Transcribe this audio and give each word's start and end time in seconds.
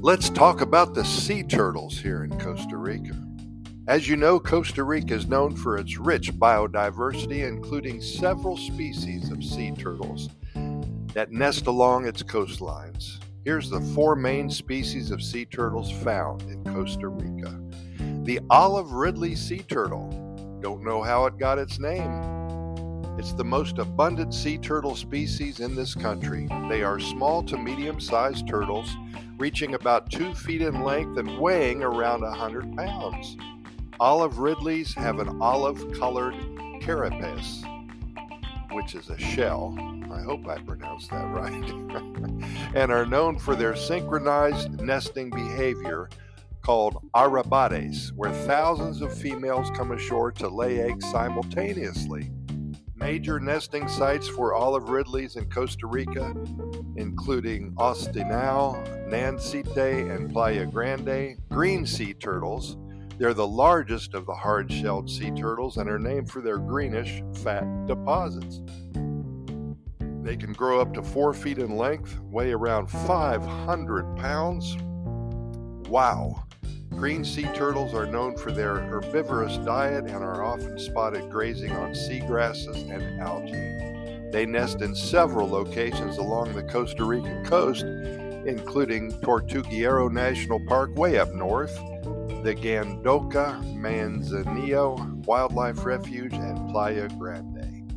Let's 0.00 0.30
talk 0.30 0.60
about 0.60 0.94
the 0.94 1.04
sea 1.04 1.42
turtles 1.42 1.98
here 1.98 2.22
in 2.22 2.38
Costa 2.38 2.76
Rica. 2.76 3.16
As 3.88 4.06
you 4.06 4.14
know, 4.16 4.38
Costa 4.38 4.84
Rica 4.84 5.14
is 5.14 5.26
known 5.26 5.56
for 5.56 5.76
its 5.76 5.98
rich 5.98 6.32
biodiversity, 6.34 7.48
including 7.48 8.00
several 8.00 8.56
species 8.56 9.32
of 9.32 9.42
sea 9.42 9.72
turtles 9.72 10.28
that 11.14 11.32
nest 11.32 11.66
along 11.66 12.06
its 12.06 12.22
coastlines. 12.22 13.20
Here's 13.44 13.70
the 13.70 13.80
four 13.80 14.14
main 14.14 14.48
species 14.50 15.10
of 15.10 15.20
sea 15.20 15.44
turtles 15.44 15.90
found 15.90 16.42
in 16.42 16.62
Costa 16.62 17.08
Rica. 17.08 17.60
The 18.22 18.38
olive 18.50 18.92
ridley 18.92 19.34
sea 19.34 19.64
turtle. 19.66 20.08
Don't 20.60 20.84
know 20.84 21.02
how 21.02 21.26
it 21.26 21.38
got 21.38 21.58
its 21.58 21.80
name. 21.80 22.38
It's 23.18 23.32
the 23.32 23.44
most 23.44 23.78
abundant 23.78 24.32
sea 24.32 24.58
turtle 24.58 24.94
species 24.94 25.58
in 25.58 25.74
this 25.74 25.96
country. 25.96 26.46
They 26.68 26.84
are 26.84 27.00
small 27.00 27.42
to 27.42 27.58
medium 27.58 27.98
sized 27.98 28.46
turtles, 28.46 28.94
reaching 29.38 29.74
about 29.74 30.10
two 30.10 30.34
feet 30.34 30.62
in 30.62 30.82
length 30.82 31.16
and 31.16 31.38
weighing 31.38 31.82
around 31.82 32.22
100 32.22 32.76
pounds. 32.76 33.36
Olive 34.00 34.38
ridleys 34.38 34.94
have 34.94 35.20
an 35.20 35.40
olive 35.40 35.92
colored 35.92 36.34
carapace, 36.80 37.62
which 38.72 38.94
is 38.94 39.10
a 39.10 39.18
shell. 39.18 39.76
I 40.12 40.22
hope 40.22 40.46
I 40.48 40.58
pronounced 40.58 41.10
that 41.10 41.26
right. 41.26 41.52
and 42.74 42.90
are 42.90 43.06
known 43.06 43.38
for 43.38 43.54
their 43.54 43.76
synchronized 43.76 44.80
nesting 44.80 45.30
behavior 45.30 46.08
called 46.62 46.98
arribadas, 47.14 48.12
where 48.14 48.32
thousands 48.32 49.00
of 49.00 49.16
females 49.16 49.70
come 49.76 49.92
ashore 49.92 50.32
to 50.32 50.48
lay 50.48 50.80
eggs 50.80 51.08
simultaneously. 51.10 52.30
Major 52.98 53.38
nesting 53.38 53.88
sites 53.88 54.28
for 54.28 54.54
olive 54.54 54.88
ridleys 54.88 55.36
in 55.36 55.48
Costa 55.48 55.86
Rica, 55.86 56.34
including 56.96 57.72
Ostional, 57.76 58.76
Nancite, 59.08 60.10
and 60.10 60.32
Playa 60.32 60.66
Grande, 60.66 61.36
green 61.48 61.86
sea 61.86 62.12
turtles, 62.12 62.76
they're 63.18 63.34
the 63.34 63.46
largest 63.46 64.14
of 64.14 64.26
the 64.26 64.34
hard 64.34 64.72
shelled 64.72 65.10
sea 65.10 65.32
turtles 65.32 65.76
and 65.76 65.90
are 65.90 65.98
named 65.98 66.30
for 66.30 66.40
their 66.40 66.58
greenish, 66.58 67.22
fat 67.42 67.86
deposits. 67.86 68.60
They 70.22 70.36
can 70.36 70.52
grow 70.52 70.80
up 70.80 70.94
to 70.94 71.02
four 71.02 71.34
feet 71.34 71.58
in 71.58 71.76
length, 71.76 72.20
weigh 72.20 72.52
around 72.52 72.88
500 72.88 74.16
pounds. 74.16 74.76
Wow! 75.88 76.44
Green 76.98 77.24
sea 77.24 77.46
turtles 77.54 77.94
are 77.94 78.06
known 78.06 78.36
for 78.36 78.50
their 78.50 78.80
herbivorous 78.80 79.56
diet 79.58 80.06
and 80.06 80.16
are 80.16 80.42
often 80.42 80.76
spotted 80.80 81.30
grazing 81.30 81.70
on 81.70 81.92
seagrasses 81.92 82.90
and 82.90 83.20
algae. 83.20 84.30
They 84.32 84.44
nest 84.44 84.82
in 84.82 84.96
several 84.96 85.48
locations 85.48 86.18
along 86.18 86.54
the 86.54 86.64
Costa 86.64 87.04
Rican 87.04 87.44
coast, 87.44 87.84
including 87.84 89.12
Tortuguero 89.20 90.10
National 90.10 90.58
Park 90.66 90.92
way 90.96 91.20
up 91.20 91.32
north, 91.32 91.72
the 92.42 92.56
Gandoca 92.56 93.62
Manzanillo 93.76 95.24
Wildlife 95.24 95.84
Refuge, 95.84 96.34
and 96.34 96.68
Playa 96.68 97.08
Grande. 97.16 97.92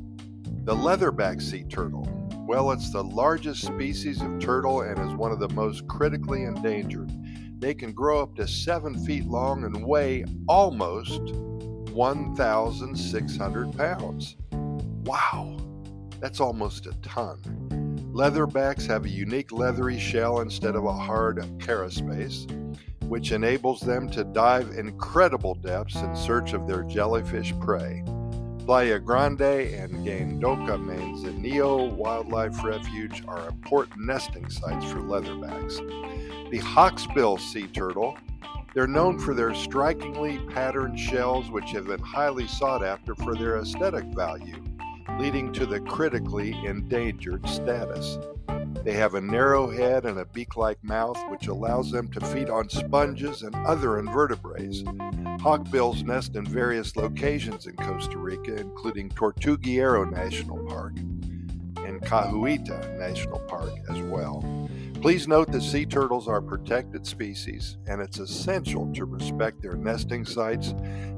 The 0.63 0.75
leatherback 0.75 1.41
sea 1.41 1.63
turtle. 1.63 2.07
Well, 2.47 2.69
it's 2.71 2.91
the 2.91 3.03
largest 3.03 3.65
species 3.65 4.21
of 4.21 4.39
turtle 4.39 4.81
and 4.81 4.99
is 4.99 5.15
one 5.15 5.31
of 5.31 5.39
the 5.39 5.49
most 5.49 5.87
critically 5.87 6.43
endangered. 6.43 7.11
They 7.61 7.73
can 7.75 7.93
grow 7.93 8.21
up 8.23 8.35
to 8.37 8.47
seven 8.47 9.05
feet 9.05 9.25
long 9.27 9.63
and 9.65 9.85
weigh 9.85 10.25
almost 10.47 11.21
1,600 11.91 13.77
pounds. 13.77 14.35
Wow, 15.03 15.57
that's 16.19 16.39
almost 16.39 16.87
a 16.87 16.93
ton. 17.03 17.37
Leatherbacks 18.13 18.87
have 18.87 19.05
a 19.05 19.09
unique 19.09 19.51
leathery 19.51 19.99
shell 19.99 20.41
instead 20.41 20.75
of 20.75 20.85
a 20.85 20.91
hard 20.91 21.45
carapace 21.59 22.47
which 23.07 23.31
enables 23.31 23.81
them 23.81 24.09
to 24.09 24.23
dive 24.23 24.71
incredible 24.71 25.53
depths 25.53 25.97
in 25.97 26.15
search 26.15 26.53
of 26.53 26.65
their 26.65 26.81
jellyfish 26.83 27.53
prey. 27.59 28.01
Playa 28.65 28.99
Grande 28.99 29.41
and 29.41 30.05
Gandoca 30.05 30.79
Manzanillo 30.79 31.91
Wildlife 31.91 32.63
Refuge 32.63 33.21
are 33.27 33.49
important 33.49 34.05
nesting 34.05 34.49
sites 34.49 34.85
for 34.85 34.99
leatherbacks. 34.99 35.77
The 36.51 36.59
hawksbill 36.59 37.39
sea 37.39 37.67
turtle, 37.67 38.17
they're 38.73 38.85
known 38.85 39.17
for 39.17 39.33
their 39.33 39.55
strikingly 39.55 40.37
patterned 40.49 40.99
shells, 40.99 41.49
which 41.49 41.71
have 41.71 41.87
been 41.87 42.01
highly 42.01 42.45
sought 42.45 42.83
after 42.83 43.15
for 43.15 43.35
their 43.35 43.57
aesthetic 43.59 44.03
value, 44.07 44.61
leading 45.17 45.53
to 45.53 45.65
the 45.65 45.79
critically 45.79 46.51
endangered 46.65 47.47
status. 47.47 48.17
They 48.83 48.91
have 48.91 49.15
a 49.15 49.21
narrow 49.21 49.69
head 49.69 50.05
and 50.05 50.19
a 50.19 50.25
beak 50.25 50.57
like 50.57 50.83
mouth, 50.83 51.17
which 51.29 51.47
allows 51.47 51.89
them 51.89 52.09
to 52.09 52.19
feed 52.19 52.49
on 52.49 52.67
sponges 52.67 53.43
and 53.43 53.55
other 53.55 53.97
invertebrates. 53.97 54.81
Hawkbills 55.39 56.03
nest 56.03 56.35
in 56.35 56.45
various 56.45 56.97
locations 56.97 57.65
in 57.65 57.77
Costa 57.77 58.17
Rica, 58.17 58.57
including 58.57 59.07
Tortuguero 59.07 60.11
National 60.11 60.57
Park 60.65 60.97
and 60.97 62.01
Cahuita 62.01 62.97
National 62.99 63.39
Park 63.39 63.71
as 63.89 64.01
well. 64.01 64.60
Please 65.01 65.27
note 65.27 65.51
that 65.51 65.63
sea 65.63 65.85
turtles 65.85 66.27
are 66.27 66.41
protected 66.41 67.07
species, 67.07 67.77
and 67.87 68.01
it's 68.01 68.19
essential 68.19 68.91
to 68.93 69.05
respect 69.05 69.61
their 69.61 69.75
nesting 69.75 70.25
sites 70.25 70.69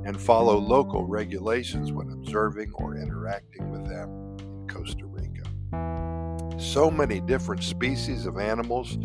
and 0.05 0.19
follow 0.19 0.57
local 0.57 1.05
regulations 1.05 1.91
when 1.91 2.09
observing 2.11 2.71
or 2.75 2.95
interacting 2.95 3.69
with 3.71 3.85
them 3.85 4.37
in 4.39 4.67
Costa 4.67 5.05
Rica 5.05 5.43
so 6.63 6.89
many 6.89 7.19
different 7.19 7.61
species 7.63 8.25
of 8.25 8.37
animals 8.37 8.97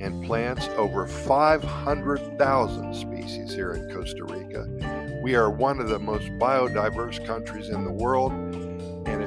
and 0.00 0.24
plants, 0.24 0.68
over 0.76 1.06
500,000 1.06 2.94
species 2.94 3.54
here 3.54 3.72
in 3.72 3.88
Costa 3.94 4.24
Rica. 4.24 5.18
We 5.22 5.34
are 5.34 5.50
one 5.50 5.80
of 5.80 5.88
the 5.88 5.98
most 5.98 6.26
biodiverse 6.38 7.24
countries 7.26 7.68
in 7.68 7.84
the 7.84 7.92
world, 7.92 8.32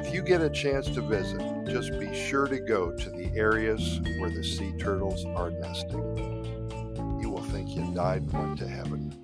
if 0.04 0.12
you 0.12 0.20
get 0.20 0.40
a 0.40 0.50
chance 0.50 0.86
to 0.86 1.00
visit, 1.00 1.40
just 1.64 1.96
be 1.98 2.12
sure 2.12 2.48
to 2.48 2.58
go 2.58 2.90
to 2.90 3.10
the 3.10 3.30
areas 3.36 4.00
where 4.18 4.30
the 4.30 4.42
sea 4.42 4.72
turtles 4.76 5.24
are 5.36 5.50
nesting. 5.50 7.20
You 7.20 7.30
will 7.30 7.44
think 7.44 7.70
you 7.70 7.94
died 7.94 8.22
and 8.22 8.32
went 8.32 8.58
to 8.58 8.66
heaven. 8.66 9.16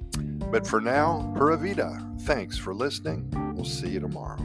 But 0.53 0.67
for 0.67 0.81
now, 0.81 1.33
Pura 1.37 1.59
Vida, 1.59 2.00
thanks 2.21 2.56
for 2.56 2.72
listening. 2.72 3.28
We'll 3.56 3.65
see 3.65 3.88
you 3.88 4.00
tomorrow. 4.00 4.38